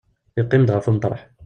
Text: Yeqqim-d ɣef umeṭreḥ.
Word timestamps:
Yeqqim-d 0.37 0.69
ɣef 0.75 0.85
umeṭreḥ. 0.89 1.21